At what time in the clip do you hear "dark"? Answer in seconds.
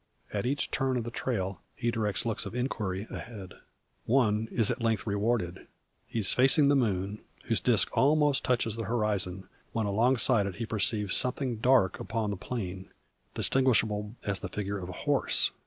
11.57-11.99